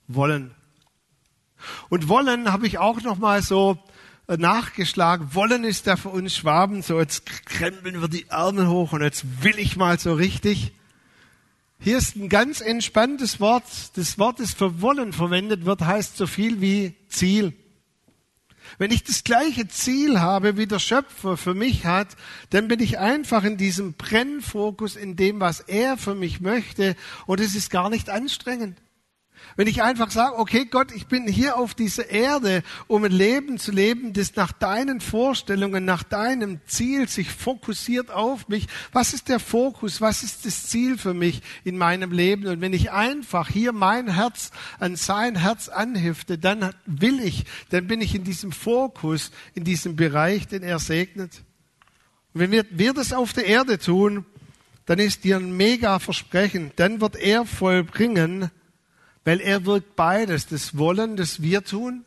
[0.10, 0.52] Wollen.
[1.90, 3.80] Und wollen habe ich auch noch mal so
[4.28, 5.34] äh, nachgeschlagen.
[5.34, 9.26] Wollen ist da für uns Schwaben so, jetzt krempeln wir die Ärmel hoch und jetzt
[9.42, 10.74] will ich mal so richtig.
[11.80, 13.64] Hier ist ein ganz entspanntes Wort.
[13.96, 17.54] Das Wort, das für wollen verwendet wird, heißt so viel wie Ziel.
[18.78, 22.10] Wenn ich das gleiche Ziel habe, wie der Schöpfer für mich hat,
[22.50, 27.40] dann bin ich einfach in diesem Brennfokus, in dem, was er für mich möchte, und
[27.40, 28.78] es ist gar nicht anstrengend.
[29.56, 33.58] Wenn ich einfach sage, okay Gott, ich bin hier auf dieser Erde, um ein Leben
[33.58, 38.68] zu leben, das nach deinen Vorstellungen, nach deinem Ziel sich fokussiert auf mich.
[38.92, 40.02] Was ist der Fokus?
[40.02, 42.48] Was ist das Ziel für mich in meinem Leben?
[42.48, 47.88] Und wenn ich einfach hier mein Herz an sein Herz anhefte, dann will ich, dann
[47.88, 51.44] bin ich in diesem Fokus, in diesem Bereich, den er segnet.
[52.34, 54.26] Und wenn wir, wir das auf der Erde tun,
[54.88, 56.72] dann ist dir ein mega Versprechen.
[56.78, 58.50] Dann wird er vollbringen,
[59.28, 62.06] weil er wirkt beides, das Wollen, das wir tun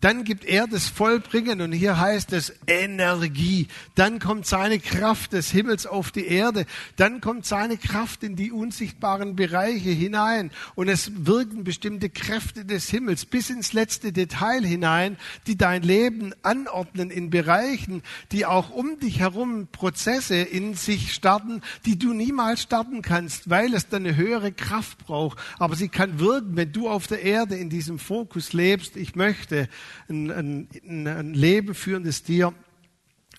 [0.00, 3.66] dann gibt er das Vollbringen und hier heißt es Energie.
[3.96, 6.66] Dann kommt seine Kraft des Himmels auf die Erde.
[6.96, 12.88] Dann kommt seine Kraft in die unsichtbaren Bereiche hinein und es wirken bestimmte Kräfte des
[12.88, 15.16] Himmels bis ins letzte Detail hinein,
[15.48, 21.60] die dein Leben anordnen in Bereichen, die auch um dich herum Prozesse in sich starten,
[21.86, 25.38] die du niemals starten kannst, weil es dann eine höhere Kraft braucht.
[25.58, 28.96] Aber sie kann wirken, wenn du auf der Erde in diesem Fokus lebst.
[28.96, 29.68] Ich möchte
[30.08, 32.52] ein, ein, ein Leben führen, das dir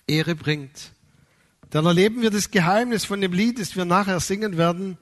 [0.06, 0.92] Ehre bringt.
[1.70, 4.98] Dann erleben wir das Geheimnis von dem Lied, das wir nachher singen werden.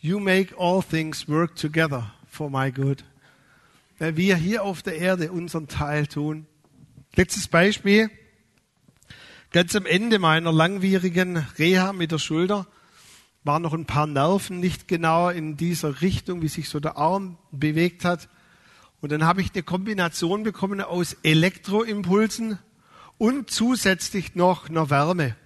[0.00, 3.04] You make all things work together for my good.
[3.98, 6.46] Weil wir hier auf der Erde unseren Teil tun.
[7.14, 8.10] Letztes Beispiel.
[9.52, 12.66] Ganz am Ende meiner langwierigen Reha mit der Schulter
[13.44, 17.38] waren noch ein paar Nerven nicht genau in dieser Richtung, wie sich so der Arm
[17.52, 18.28] bewegt hat.
[19.00, 22.58] Und dann habe ich eine Kombination bekommen aus Elektroimpulsen
[23.18, 25.36] und zusätzlich noch einer Wärme.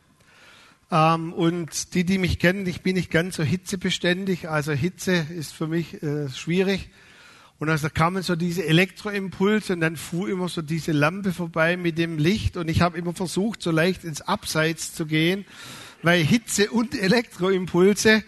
[0.91, 4.49] Ähm, und die, die mich kennen, ich bin nicht ganz so hitzebeständig.
[4.49, 6.91] Also Hitze ist für mich äh, schwierig.
[7.61, 11.99] Und also kamen so diese Elektroimpulse und dann fuhr immer so diese Lampe vorbei mit
[11.99, 15.45] dem Licht und ich habe immer versucht, so leicht ins Abseits zu gehen,
[16.03, 18.25] weil Hitze und Elektroimpulse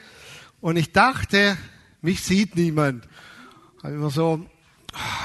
[0.60, 1.56] und ich dachte,
[2.02, 3.08] mich sieht niemand.
[3.82, 4.46] Habe immer so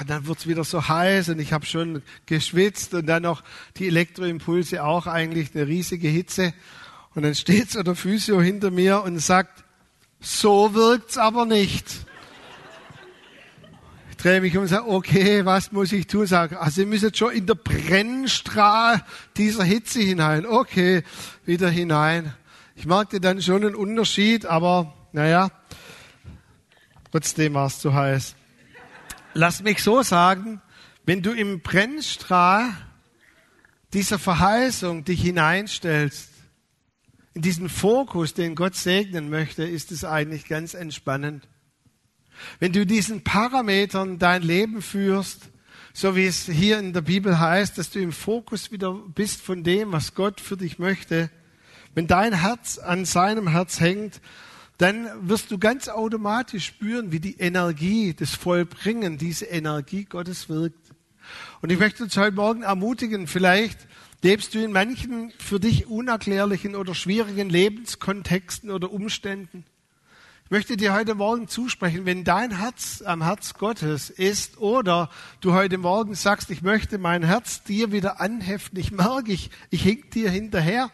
[0.08, 3.44] dann wird's wieder so heiß und ich habe schon geschwitzt und dann noch
[3.78, 6.54] die Elektroimpulse auch eigentlich eine riesige Hitze.
[7.16, 9.64] Und dann steht so der Physio hinter mir und sagt,
[10.20, 11.86] so wirkt's aber nicht.
[14.12, 16.26] Ich drehe mich um und sage, okay, was muss ich tun?
[16.26, 19.04] Sage, also müsst jetzt schon in der Brennstrahl
[19.36, 20.46] dieser Hitze hinein.
[20.46, 21.04] Okay,
[21.46, 22.34] wieder hinein.
[22.76, 25.50] Ich merkte dann schon einen Unterschied, aber naja,
[27.12, 28.36] trotzdem war es zu heiß
[29.38, 30.62] lass mich so sagen,
[31.06, 32.76] wenn du im Brennstrahl
[33.94, 36.30] dieser Verheißung dich hineinstellst,
[37.34, 41.48] in diesen Fokus, den Gott segnen möchte, ist es eigentlich ganz entspannend.
[42.60, 45.50] Wenn du diesen Parametern dein Leben führst,
[45.94, 49.64] so wie es hier in der Bibel heißt, dass du im Fokus wieder bist von
[49.64, 51.30] dem, was Gott für dich möchte,
[51.94, 54.20] wenn dein Herz an seinem Herz hängt,
[54.78, 60.94] dann wirst du ganz automatisch spüren, wie die Energie, das Vollbringen, diese Energie Gottes wirkt.
[61.62, 63.80] Und ich möchte uns heute Morgen ermutigen, vielleicht
[64.22, 69.66] lebst du in manchen für dich unerklärlichen oder schwierigen Lebenskontexten oder Umständen.
[70.46, 75.10] Ich möchte dir heute Morgen zusprechen, wenn dein Herz am Herz Gottes ist oder
[75.42, 79.84] du heute Morgen sagst, ich möchte mein Herz dir wieder anheften, ich merke, ich, ich
[79.84, 80.90] hink dir hinterher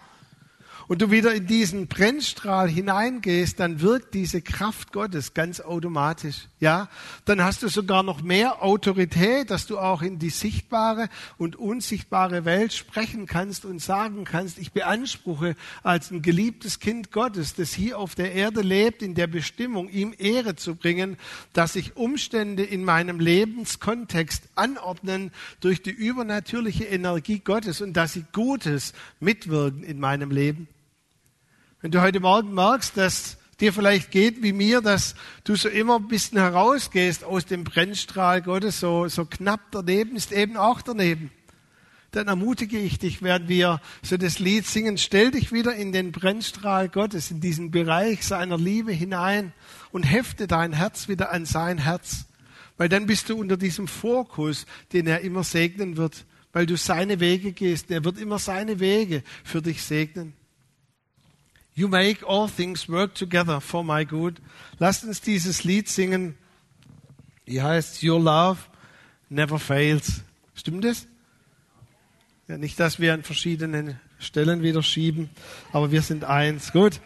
[0.87, 6.47] und du wieder in diesen Brennstrahl hineingehst, dann wirkt diese Kraft Gottes ganz automatisch.
[6.59, 6.89] Ja,
[7.25, 12.45] dann hast du sogar noch mehr Autorität, dass du auch in die sichtbare und unsichtbare
[12.45, 17.97] Welt sprechen kannst und sagen kannst, ich beanspruche als ein geliebtes Kind Gottes, das hier
[17.97, 21.17] auf der Erde lebt, in der Bestimmung, ihm Ehre zu bringen,
[21.53, 28.25] dass sich Umstände in meinem Lebenskontext anordnen durch die übernatürliche Energie Gottes und dass sie
[28.31, 30.67] Gutes mitwirken in meinem Leben.
[31.83, 35.97] Wenn du heute Morgen merkst, dass dir vielleicht geht wie mir, dass du so immer
[35.97, 41.29] ein bisschen herausgehst aus dem Brennstrahl Gottes, so, so knapp daneben ist eben auch daneben.
[42.11, 46.13] Dann ermutige ich dich, während wir so das Lied singen, stell dich wieder in den
[46.13, 49.51] Brennstrahl Gottes, in diesen Bereich seiner Liebe hinein
[49.91, 52.27] und hefte dein Herz wieder an sein Herz.
[52.77, 57.19] Weil dann bist du unter diesem Fokus, den er immer segnen wird, weil du seine
[57.19, 57.91] Wege gehst.
[57.91, 60.33] Er wird immer seine Wege für dich segnen.
[61.75, 64.39] You make all things work together for my good.
[64.77, 66.37] Lasst uns dieses Lied singen.
[67.47, 68.59] Die heißt Your Love
[69.29, 70.21] Never Fails.
[70.53, 71.07] Stimmt das?
[72.47, 75.29] Ja, nicht, dass wir an verschiedenen Stellen wieder schieben,
[75.71, 76.71] aber wir sind eins.
[76.71, 77.01] Gut.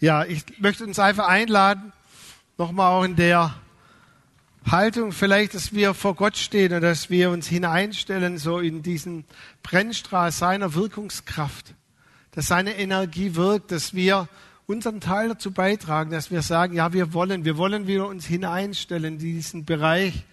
[0.00, 1.92] Ja, ich möchte uns einfach einladen,
[2.56, 3.54] nochmal auch in der
[4.66, 9.24] Haltung vielleicht, dass wir vor Gott stehen und dass wir uns hineinstellen, so in diesen
[9.62, 11.74] Brennstrahl seiner Wirkungskraft,
[12.32, 14.28] dass seine Energie wirkt, dass wir
[14.66, 19.14] unseren Teil dazu beitragen, dass wir sagen, ja, wir wollen, wir wollen wieder uns hineinstellen
[19.14, 20.24] in diesen Bereich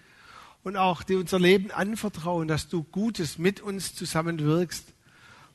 [0.62, 4.84] und auch dir unser Leben anvertrauen, dass du Gutes mit uns zusammenwirkst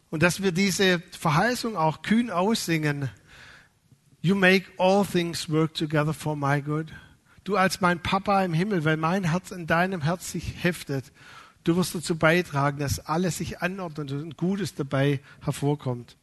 [0.09, 3.09] und dass wir diese Verheißung auch kühn aussingen.
[4.21, 6.91] You make all things work together for my good.
[7.43, 11.11] Du als mein Papa im Himmel, weil mein Herz an deinem Herz sich heftet,
[11.63, 16.17] du wirst dazu beitragen, dass alles sich anordnet und Gutes dabei hervorkommt.